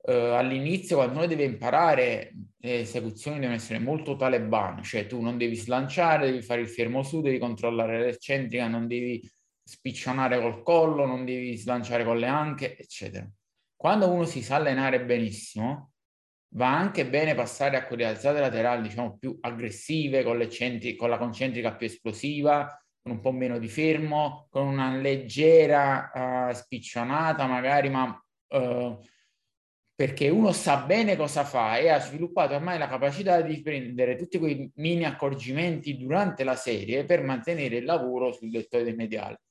[0.04, 5.38] eh, all'inizio quando uno deve imparare, le esecuzioni devono essere molto talebane, cioè tu non
[5.38, 9.28] devi slanciare, devi fare il fermo su, devi controllare l'eccentrica, non devi
[9.64, 13.28] spiccionare col collo, non devi slanciare con le anche, eccetera.
[13.76, 15.92] quando uno si sa allenare benissimo,
[16.54, 20.46] va anche bene passare a quelle alzate laterali, diciamo, più aggressive, con,
[20.96, 22.66] con la concentrica più esplosiva,
[23.00, 26.10] con un po' meno di fermo, con una leggera
[26.50, 28.98] uh, spiccionata magari, ma uh,
[30.02, 34.36] perché uno sa bene cosa fa e ha sviluppato ormai la capacità di prendere tutti
[34.36, 39.42] quei mini accorgimenti durante la serie per mantenere il lavoro sul deltoide mediale.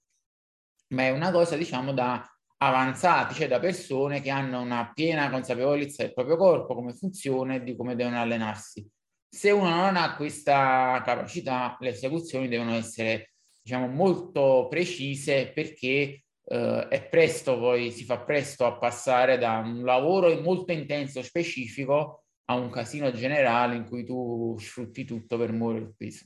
[0.90, 6.04] Ma è una cosa, diciamo, da avanzati, cioè da persone che hanno una piena consapevolezza
[6.04, 8.86] del proprio corpo, come funziona e di come devono allenarsi.
[9.30, 16.88] Se uno non ha questa capacità, le esecuzioni devono essere, diciamo, molto precise perché eh,
[16.88, 22.56] è presto poi, si fa presto a passare da un lavoro molto intenso, specifico, a
[22.56, 26.26] un casino generale in cui tu sfrutti tutto per muovere il peso.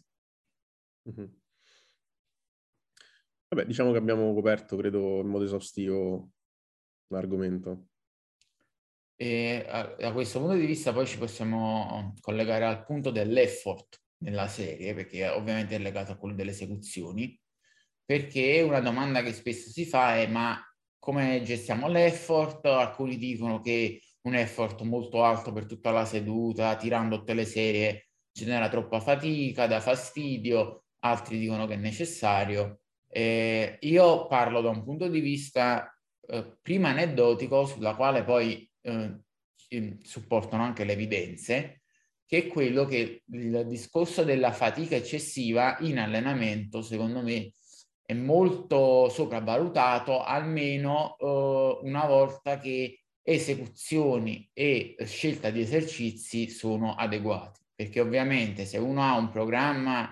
[1.10, 1.32] Mm-hmm.
[3.48, 6.32] Vabbè, diciamo che abbiamo coperto, credo, in modo esaustivo
[7.08, 7.90] l'argomento.
[9.16, 9.66] E
[9.98, 15.30] da questo punto di vista poi ci possiamo collegare al punto dell'effort nella serie, perché
[15.30, 17.40] ovviamente è legato a quello delle esecuzioni,
[18.06, 20.60] perché una domanda che spesso si fa è ma
[21.00, 22.66] come gestiamo l'effort?
[22.66, 28.08] Alcuni dicono che un effort molto alto per tutta la seduta, tirando tutte le serie,
[28.32, 32.80] genera troppa fatica, dà fastidio, altri dicono che è necessario.
[33.08, 35.96] Eh, io parlo da un punto di vista
[36.28, 39.20] eh, prima aneddotico, sulla quale poi eh,
[40.02, 41.82] supportano anche le evidenze,
[42.26, 47.52] che è quello che il discorso della fatica eccessiva in allenamento, secondo me,
[48.06, 57.62] è molto sopravvalutato, almeno eh, una volta che esecuzioni e scelta di esercizi sono adeguati.
[57.74, 60.10] Perché ovviamente se uno ha un programma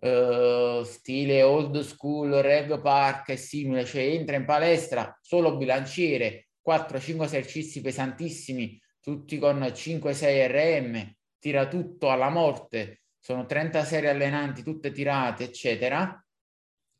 [0.00, 7.22] uh, stile old school, reg park e simile, cioè entra in palestra solo bilanciere, 4-5
[7.22, 14.92] esercizi pesantissimi, tutti con 5-6 RM, tira tutto alla morte, sono 30 serie allenanti, tutte
[14.92, 16.22] tirate, eccetera.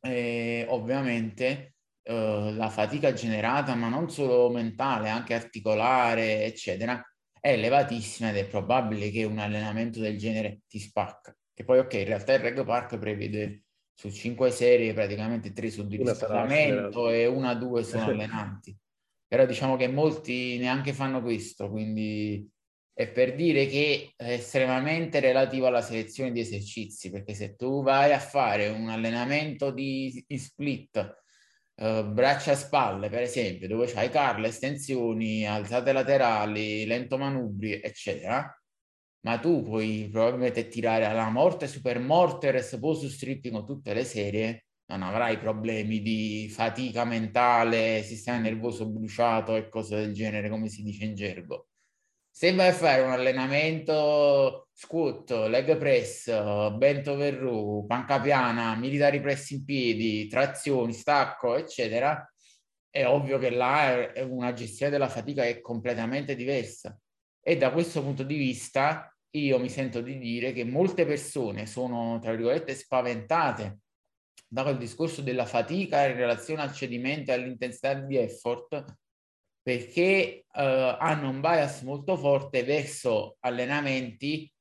[0.00, 7.02] E ovviamente uh, la fatica generata, ma non solo mentale, anche articolare, eccetera,
[7.40, 11.34] è elevatissima ed è probabile che un allenamento del genere ti spacca.
[11.52, 15.86] Che poi, ok, in realtà il Reg Park prevede su cinque serie praticamente tre su
[15.86, 18.74] di riscaldamento e una o due sono allenanti.
[19.26, 22.50] Però diciamo che molti neanche fanno questo, quindi
[22.92, 28.12] è per dire che è estremamente relativo alla selezione di esercizi, perché se tu vai
[28.12, 31.16] a fare un allenamento di, split,
[31.76, 38.54] uh, braccia a spalle per esempio, dove c'hai carle, estensioni, alzate laterali, lento manubri, eccetera,
[39.22, 44.66] ma tu puoi probabilmente tirare alla morte super morteres, post stripping con tutte le serie,
[44.86, 50.82] non avrai problemi di fatica mentale, sistema nervoso bruciato e cose del genere, come si
[50.82, 51.69] dice in gergo.
[52.40, 56.24] Se vai a fare un allenamento squat, leg press,
[56.72, 62.26] bento verrù, panca piana, military press in piedi, trazioni, stacco, eccetera,
[62.88, 66.98] è ovvio che là è una gestione della fatica che è completamente diversa.
[67.42, 72.18] E da questo punto di vista io mi sento di dire che molte persone sono,
[72.20, 73.80] tra virgolette, spaventate
[74.48, 78.82] da quel discorso della fatica in relazione al cedimento e all'intensità di effort
[79.70, 84.52] perché uh, hanno un bias molto forte verso allenamenti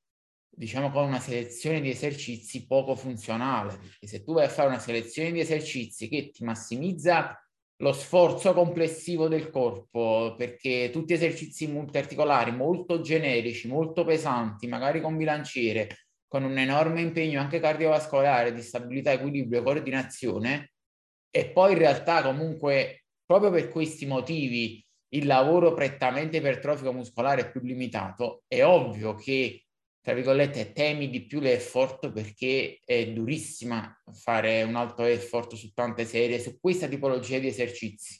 [0.48, 3.76] diciamo con una selezione di esercizi poco funzionale.
[3.78, 7.36] Perché se tu vai a fare una selezione di esercizi che ti massimizza
[7.78, 15.18] lo sforzo complessivo del corpo, perché tutti esercizi multiarticolari molto generici, molto pesanti, magari con
[15.18, 20.74] bilanciere, con un enorme impegno anche cardiovascolare di stabilità, equilibrio e coordinazione,
[21.32, 27.52] e poi in realtà comunque proprio per questi motivi il lavoro prettamente ipertrofico muscolare è
[27.52, 29.64] più limitato, è ovvio che
[30.02, 36.06] tra virgolette, temi di più l'effort perché è durissima fare un alto effort su tante
[36.06, 38.20] serie, su questa tipologia di esercizi.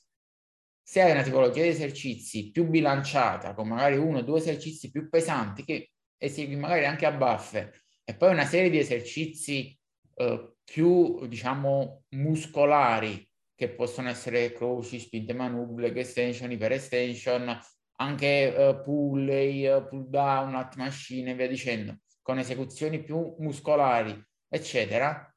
[0.84, 5.08] Se hai una tipologia di esercizi più bilanciata, con magari uno o due esercizi più
[5.10, 7.72] pesanti, che esegui magari anche a buffer,
[8.04, 9.78] e poi una serie di esercizi
[10.16, 13.29] eh, più, diciamo, muscolari,
[13.60, 17.60] che possono essere croci, spinte manubile, leg extension, iper extension,
[17.98, 24.18] anche uh, pulley, uh, pull down, alt machine e via dicendo, con esecuzioni più muscolari,
[24.48, 25.30] eccetera,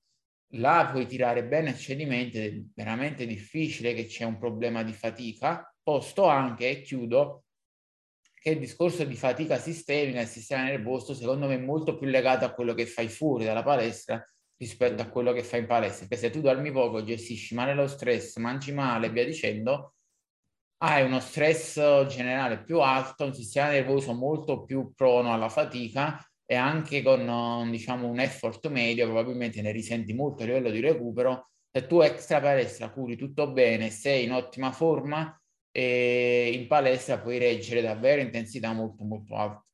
[0.50, 4.92] là puoi tirare bene il cedimento ed è veramente difficile che c'è un problema di
[4.92, 7.42] fatica, posto anche, e chiudo,
[8.34, 12.44] che il discorso di fatica sistemica il sistema nervoso secondo me è molto più legato
[12.44, 14.24] a quello che fai fuori dalla palestra
[14.62, 17.88] rispetto a quello che fai in palestra, perché se tu dormi poco, gestisci male lo
[17.88, 19.94] stress, mangi male e via dicendo,
[20.84, 26.54] hai uno stress generale più alto, un sistema nervoso molto più prono alla fatica e
[26.54, 31.50] anche con diciamo, un effort medio probabilmente ne risenti molto a livello di recupero.
[31.68, 35.36] Se tu extra palestra curi tutto bene, sei in ottima forma
[35.72, 39.71] e in palestra puoi reggere davvero intensità molto molto alte.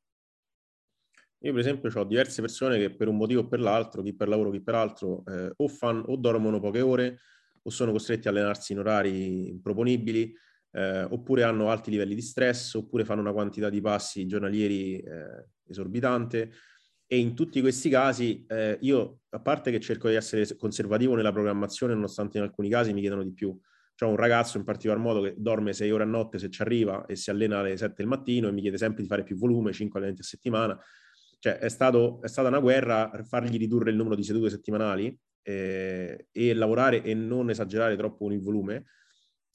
[1.41, 4.27] Io per esempio ho diverse persone che per un motivo o per l'altro, chi per
[4.27, 7.19] lavoro, chi per altro, eh, o, fanno, o dormono poche ore
[7.61, 10.33] o sono costretti a allenarsi in orari improponibili,
[10.71, 15.47] eh, oppure hanno alti livelli di stress, oppure fanno una quantità di passi giornalieri eh,
[15.67, 16.51] esorbitante.
[17.05, 21.31] E in tutti questi casi eh, io, a parte che cerco di essere conservativo nella
[21.31, 23.57] programmazione, nonostante in alcuni casi mi chiedano di più.
[23.95, 27.05] C'è un ragazzo in particolar modo che dorme 6 ore a notte se ci arriva
[27.05, 29.73] e si allena alle 7 del mattino e mi chiede sempre di fare più volume,
[29.73, 30.79] 5 allenamenti a settimana.
[31.39, 36.27] Cioè è, stato, è stata una guerra fargli ridurre il numero di sedute settimanali eh,
[36.31, 38.85] e lavorare e non esagerare troppo con il volume.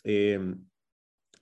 [0.02, 0.68] E, ehm,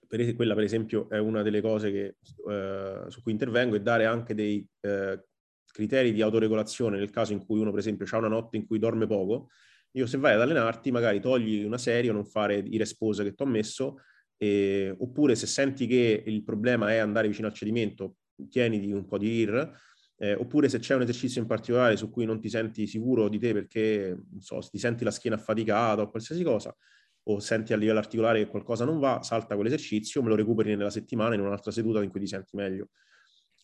[0.08, 2.16] per, quella per esempio è una delle cose che,
[2.50, 5.24] eh, su cui intervengo e dare anche dei eh,
[5.64, 8.78] criteri di autoregolazione nel caso in cui uno per esempio ha una notte in cui
[8.78, 9.48] dorme poco.
[9.92, 13.34] Io se vai ad allenarti magari togli una serie o non fare i respose che
[13.34, 14.00] ti ho messo
[14.98, 18.16] oppure se senti che il problema è andare vicino al cedimento
[18.50, 19.72] tieniti un po' di IR
[20.22, 23.40] eh, oppure se c'è un esercizio in particolare su cui non ti senti sicuro di
[23.40, 26.72] te perché, non so, ti senti la schiena affaticata o qualsiasi cosa,
[27.24, 30.90] o senti a livello articolare che qualcosa non va, salta quell'esercizio, me lo recuperi nella
[30.90, 32.90] settimana in un'altra seduta in cui ti senti meglio.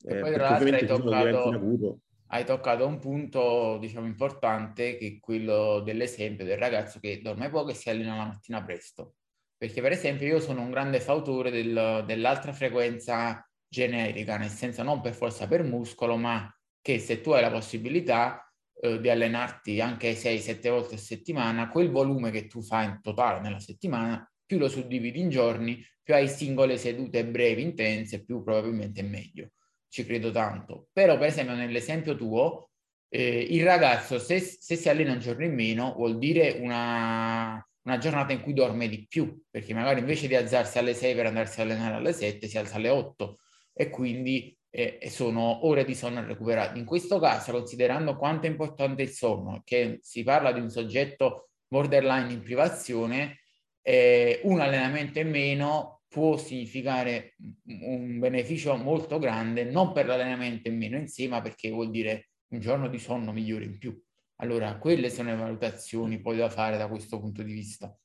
[0.02, 5.78] Eh, poi tra l'altro hai toccato, hai toccato un punto, diciamo, importante, che è quello
[5.78, 9.14] dell'esempio del ragazzo che dorme poco e si allena la mattina presto.
[9.56, 15.00] Perché per esempio io sono un grande fautore del, dell'altra frequenza generica, nel senso non
[15.00, 18.50] per forza per muscolo, ma che se tu hai la possibilità
[18.80, 23.40] eh, di allenarti anche 6-7 volte a settimana, quel volume che tu fai in totale
[23.40, 29.00] nella settimana, più lo suddividi in giorni, più hai singole sedute brevi, intense, più probabilmente
[29.00, 29.50] è meglio.
[29.88, 30.88] Ci credo tanto.
[30.92, 32.70] Però, per esempio, nell'esempio tuo,
[33.08, 37.98] eh, il ragazzo, se, se, si allena un giorno in meno, vuol dire una, una
[37.98, 41.60] giornata in cui dorme di più, perché magari invece di alzarsi alle 6 per andarsi
[41.60, 43.38] a allenare alle 7, si alza alle 8
[43.78, 46.78] e quindi e, e sono ore di sonno recuperate.
[46.78, 51.50] In questo caso, considerando quanto è importante il sonno, che si parla di un soggetto
[51.68, 53.38] borderline in privazione,
[53.80, 57.36] eh, un allenamento in meno può significare
[57.66, 62.30] un beneficio molto grande, non per l'allenamento in meno in sé, ma perché vuol dire
[62.48, 63.96] un giorno di sonno migliore in più.
[64.40, 67.96] Allora, quelle sono le valutazioni poi da fare da questo punto di vista.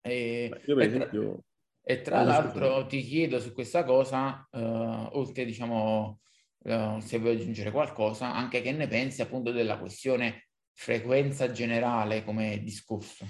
[0.00, 1.44] E, Beh, io per esempio,
[1.90, 6.20] e tra l'altro ti chiedo su questa cosa, uh, oltre diciamo,
[6.64, 12.60] uh, se vuoi aggiungere qualcosa, anche che ne pensi appunto della questione frequenza generale come
[12.62, 13.24] discorso.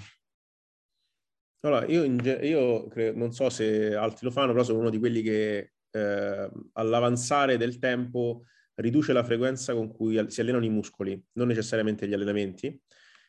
[1.61, 4.99] Allora, io, ge- io credo, non so se altri lo fanno, però sono uno di
[4.99, 8.43] quelli che eh, all'avanzare del tempo
[8.75, 12.77] riduce la frequenza con cui si allenano i muscoli, non necessariamente gli allenamenti.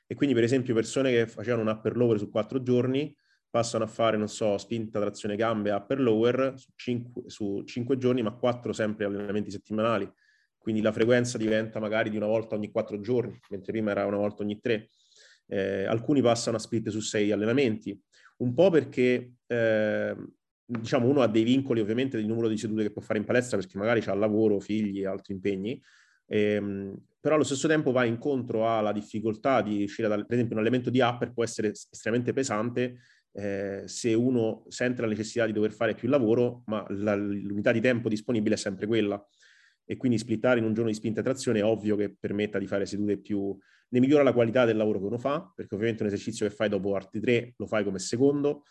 [0.09, 3.16] E quindi, per esempio, persone che facevano un upper lower su quattro giorni
[3.51, 8.23] passano a fare, non so, spinta, trazione gambe, upper lower su 5, su 5 giorni,
[8.23, 10.11] ma 4 sempre allenamenti settimanali.
[10.57, 14.19] Quindi la frequenza diventa magari di una volta ogni 4 giorni, mentre prima era una
[14.19, 14.89] volta ogni 3.
[15.47, 17.99] Eh, alcuni passano a split su 6 allenamenti,
[18.39, 20.17] un po' perché eh,
[20.65, 23.57] diciamo uno ha dei vincoli ovviamente del numero di sedute che può fare in palestra
[23.59, 25.83] perché magari ha lavoro, figli e altri impegni,
[26.27, 30.63] ehm, però allo stesso tempo va incontro alla difficoltà di uscire da, per esempio un
[30.63, 32.99] elemento di upper può essere estremamente pesante
[33.33, 37.81] eh, se uno sente la necessità di dover fare più lavoro, ma la, l'unità di
[37.81, 39.25] tempo disponibile è sempre quella.
[39.85, 42.66] E quindi splittare in un giorno di spinta e trazione è ovvio che permetta di
[42.66, 43.57] fare sedute più...
[43.93, 46.69] Ne migliora la qualità del lavoro che uno fa, perché ovviamente un esercizio che fai
[46.69, 48.62] dopo arti 3 lo fai come secondo,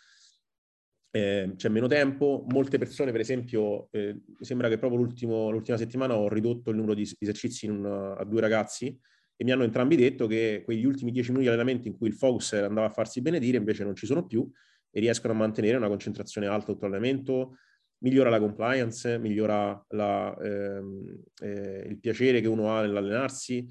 [1.12, 2.45] eh, c'è meno tempo.
[2.48, 7.10] Molte persone, per esempio, eh, sembra che proprio l'ultima settimana ho ridotto il numero di
[7.19, 8.98] esercizi un, a due ragazzi,
[9.41, 12.13] e mi hanno entrambi detto che quegli ultimi dieci minuti di allenamento in cui il
[12.13, 14.45] focus andava a farsi benedire invece non ci sono più
[14.91, 17.55] e riescono a mantenere una concentrazione alta tutto l'allenamento,
[17.99, 23.66] migliora la compliance, migliora la, ehm, eh, il piacere che uno ha nell'allenarsi.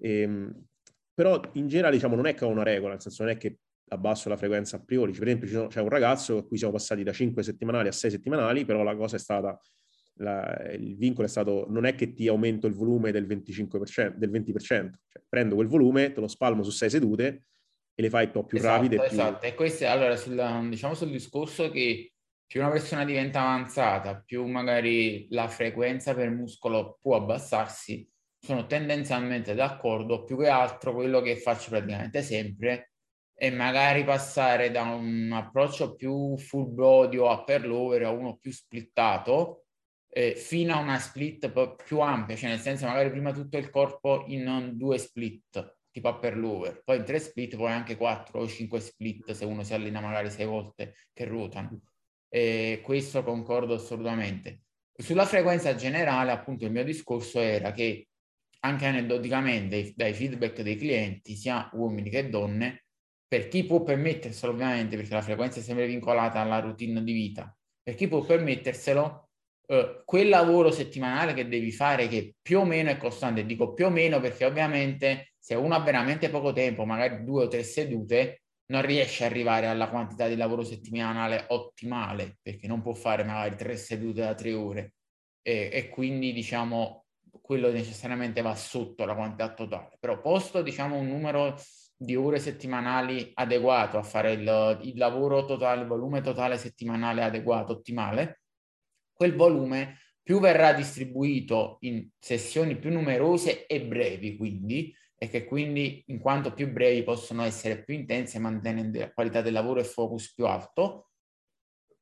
[0.00, 0.64] E, ehm,
[1.14, 3.60] però in generale diciamo non è che ho una regola, nel senso non è che
[3.90, 5.12] abbasso la frequenza a priori.
[5.12, 8.64] Per esempio c'è un ragazzo a cui siamo passati da 5 settimanali a 6 settimanali,
[8.64, 9.56] però la cosa è stata
[10.18, 14.30] la, il vincolo è stato non è che ti aumento il volume del 25%, del
[14.30, 14.90] 20%, cioè
[15.28, 17.44] prendo quel volume, te lo spalmo su sei sedute
[17.94, 19.04] e le fai un po' più esatto, rapide.
[19.06, 19.48] Esatto, più...
[19.48, 22.12] e questo è allora sul, diciamo sul discorso che
[22.46, 28.08] più una persona diventa avanzata, più magari la frequenza per muscolo può abbassarsi,
[28.38, 32.92] sono tendenzialmente d'accordo, più che altro quello che faccio praticamente sempre
[33.40, 38.50] e magari passare da un approccio più full body o upper lower a uno più
[38.50, 39.66] splittato
[40.10, 41.50] eh, fino a una split
[41.84, 46.36] più ampia, cioè nel senso magari prima tutto il corpo in due split, tipo upper
[46.36, 50.00] lower, poi in tre split, poi anche quattro o cinque split se uno si allena
[50.00, 51.82] magari sei volte che ruotano.
[52.28, 54.62] E questo concordo assolutamente.
[54.92, 58.08] Sulla frequenza generale, appunto, il mio discorso era che
[58.60, 62.84] anche aneddoticamente dai feedback dei clienti, sia uomini che donne,
[63.26, 67.56] per chi può permetterselo ovviamente, perché la frequenza è sempre vincolata alla routine di vita,
[67.82, 69.27] per chi può permetterselo,
[69.70, 73.86] eh, quel lavoro settimanale che devi fare che più o meno è costante, dico più
[73.86, 78.42] o meno perché ovviamente se uno ha veramente poco tempo, magari due o tre sedute,
[78.70, 83.56] non riesce ad arrivare alla quantità di lavoro settimanale ottimale, perché non può fare magari
[83.56, 84.92] tre sedute da tre ore.
[85.42, 87.04] E, e quindi diciamo
[87.40, 91.58] quello necessariamente va sotto la quantità totale, però posto diciamo un numero
[91.96, 97.72] di ore settimanali adeguato a fare il, il lavoro totale, il volume totale settimanale adeguato,
[97.72, 98.40] ottimale,
[99.18, 106.04] quel volume più verrà distribuito in sessioni più numerose e brevi, quindi, e che quindi
[106.06, 110.32] in quanto più brevi possono essere più intense mantenendo la qualità del lavoro e focus
[110.32, 111.10] più alto,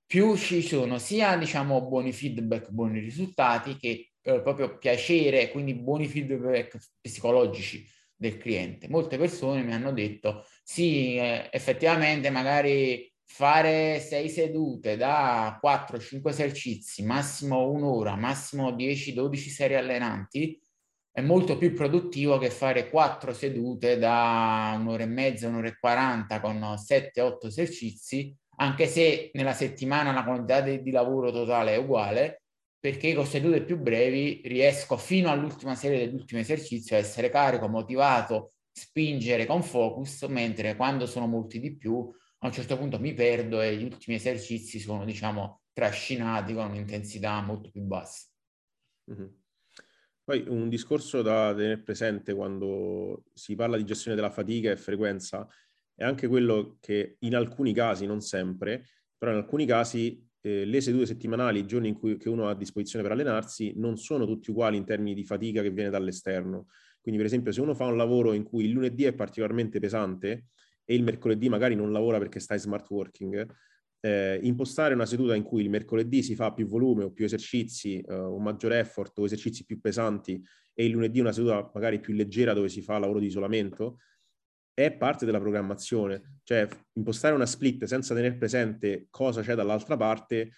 [0.05, 6.07] più ci sono sia diciamo buoni feedback, buoni risultati che eh, proprio piacere, quindi buoni
[6.07, 8.89] feedback psicologici del cliente.
[8.89, 17.05] Molte persone mi hanno detto sì, eh, effettivamente magari fare sei sedute da 4-5 esercizi,
[17.05, 20.59] massimo un'ora, massimo 10-12 serie allenanti,
[21.11, 26.41] è molto più produttivo che fare 4 sedute da un'ora e mezza, un'ora e 40
[26.41, 32.43] con 7-8 esercizi, anche se nella settimana la quantità di, lavoro totale è uguale,
[32.79, 38.53] perché con sedute più brevi riesco fino all'ultima serie dell'ultimo esercizio a essere carico, motivato,
[38.71, 42.09] spingere con focus, mentre quando sono molti di più
[42.39, 47.41] a un certo punto mi perdo e gli ultimi esercizi sono, diciamo, trascinati con un'intensità
[47.41, 48.27] molto più bassa.
[49.11, 49.27] Mm-hmm.
[50.25, 55.47] Poi un discorso da tenere presente quando si parla di gestione della fatica e frequenza
[55.95, 60.81] è anche quello che in alcuni casi, non sempre, però in alcuni casi eh, le
[60.81, 64.77] sedute settimanali, i giorni cui uno ha a disposizione per allenarsi, non sono tutti uguali
[64.77, 66.67] in termini di fatica che viene dall'esterno.
[67.01, 70.47] Quindi, per esempio, se uno fa un lavoro in cui il lunedì è particolarmente pesante
[70.87, 73.47] e il mercoledì magari non lavora perché sta in smart working,
[74.01, 78.01] eh, impostare una seduta in cui il mercoledì si fa più volume o più esercizi,
[78.01, 80.41] eh, un maggior effort o esercizi più pesanti
[80.73, 83.99] e il lunedì una seduta magari più leggera dove si fa lavoro di isolamento,
[84.73, 90.51] è parte della programmazione, cioè impostare una split senza tenere presente cosa c'è dall'altra parte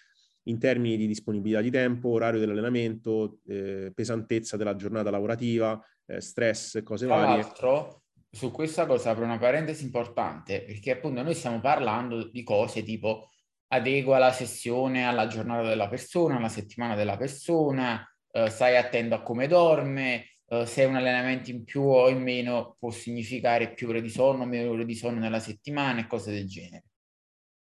[0.43, 6.83] in termini di disponibilità di tempo, orario dell'allenamento, eh, pesantezza della giornata lavorativa, eh, stress,
[6.83, 7.41] cose Tra varie.
[7.43, 12.43] Tra l'altro, su questa cosa apro una parentesi importante, perché appunto noi stiamo parlando di
[12.43, 13.29] cose tipo
[13.71, 19.21] adegua la sessione alla giornata della persona, alla settimana della persona, eh, stai attento a
[19.21, 24.01] come dorme, uh, se un allenamento in più o in meno può significare più ore
[24.01, 26.85] di sonno, meno ore di sonno nella settimana e cose del genere.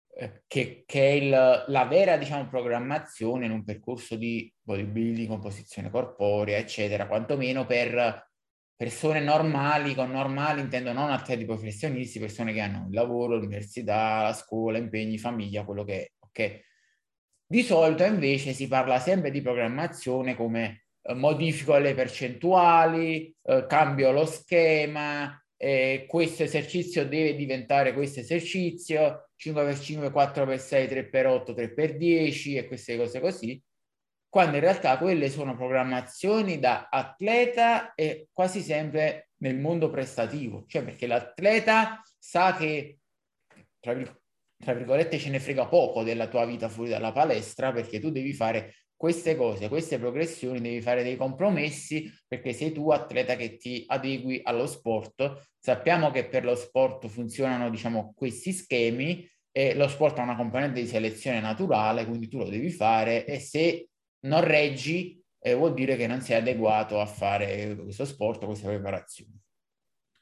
[0.07, 5.89] Uh, che, che, è il, la vera diciamo, programmazione in un percorso di bodybuilding, composizione
[5.89, 8.29] corporea, eccetera, quantomeno per
[8.75, 14.33] persone normali, con normali intendo non atleti professionisti, persone che hanno il lavoro, l'università, la
[14.33, 16.11] scuola, impegni, famiglia, quello che è.
[16.19, 16.61] Okay?
[17.47, 24.11] Di solito invece si parla sempre di programmazione come eh, modifico le percentuali, eh, cambio
[24.11, 32.97] lo schema, eh, questo esercizio deve diventare questo esercizio, 5x5, 4x6, 3x8, 3x10 e queste
[32.97, 33.61] cose così,
[34.35, 40.83] quando in realtà quelle sono programmazioni da atleta e quasi sempre nel mondo prestativo, cioè
[40.83, 42.97] perché l'atleta sa che,
[43.79, 43.95] tra,
[44.57, 48.33] tra virgolette, ce ne frega poco della tua vita fuori dalla palestra perché tu devi
[48.33, 53.85] fare queste cose, queste progressioni, devi fare dei compromessi perché sei tu atleta che ti
[53.87, 55.47] adegui allo sport.
[55.57, 60.81] Sappiamo che per lo sport funzionano, diciamo, questi schemi e lo sport ha una componente
[60.81, 63.87] di selezione naturale, quindi tu lo devi fare e se
[64.25, 69.39] non reggi eh, vuol dire che non sei adeguato a fare questo sport, queste preparazioni.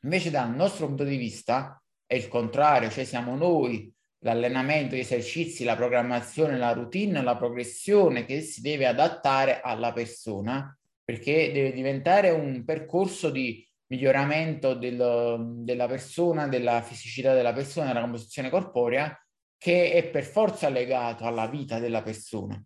[0.02, 5.64] Invece dal nostro punto di vista è il contrario, cioè siamo noi l'allenamento, gli esercizi,
[5.64, 12.30] la programmazione, la routine, la progressione che si deve adattare alla persona perché deve diventare
[12.30, 19.18] un percorso di miglioramento del, della persona, della fisicità della persona, della composizione corporea
[19.58, 22.62] che è per forza legato alla vita della persona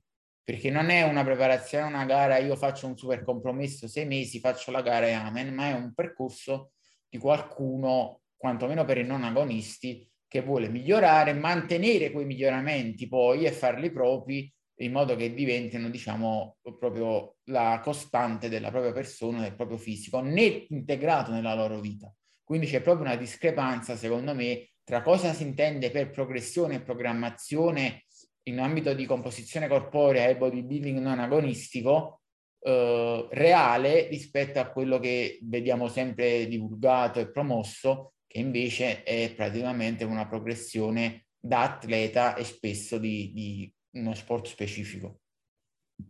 [0.47, 4.71] perché non è una preparazione una gara, io faccio un super compromesso, sei mesi, faccio
[4.71, 6.71] la gara e amen, ma è un percorso
[7.09, 13.51] di qualcuno, quantomeno per i non agonisti, che vuole migliorare, mantenere quei miglioramenti poi e
[13.51, 19.77] farli propri in modo che diventino, diciamo, proprio la costante della propria persona, del proprio
[19.77, 22.09] fisico, né integrato nella loro vita.
[22.41, 28.05] Quindi c'è proprio una discrepanza, secondo me, tra cosa si intende per progressione e programmazione
[28.47, 32.21] in ambito di composizione corporea e bodybuilding non agonistico
[32.61, 40.03] eh, reale rispetto a quello che vediamo sempre divulgato e promosso, che invece è praticamente
[40.03, 45.21] una progressione da atleta e spesso di, di uno sport specifico.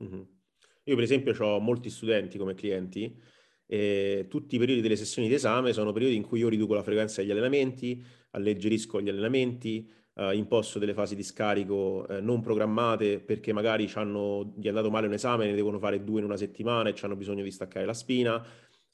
[0.01, 0.21] Mm-hmm.
[0.83, 3.13] Io per esempio ho molti studenti come clienti
[3.65, 7.21] e tutti i periodi delle sessioni d'esame sono periodi in cui io riduco la frequenza
[7.21, 13.53] degli allenamenti, alleggerisco gli allenamenti, eh, imposto delle fasi di scarico eh, non programmate perché
[13.53, 16.95] magari gli è andato male un esame, ne devono fare due in una settimana e
[17.01, 18.43] hanno bisogno di staccare la spina.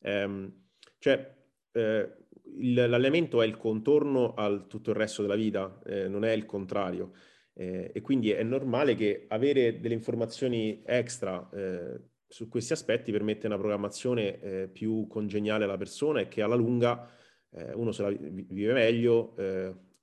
[0.01, 0.51] Eh,
[0.99, 1.35] cioè,
[1.71, 2.15] eh,
[2.57, 6.45] il, l'allenamento è il contorno al tutto il resto della vita, eh, non è il
[6.45, 7.13] contrario.
[7.55, 11.49] Eh, e quindi è normale che avere delle informazioni extra
[12.27, 17.07] su questi aspetti permette una programmazione più congeniale alla persona e che alla lunga
[17.75, 19.35] uno se la vive meglio,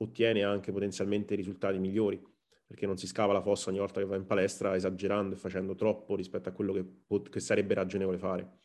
[0.02, 2.22] ottiene anche potenzialmente risultati migliori,
[2.66, 5.74] perché non si scava la fossa ogni volta che va in palestra esagerando e facendo
[5.74, 6.84] troppo rispetto a quello che,
[7.28, 8.60] che sarebbe ragionevole fare.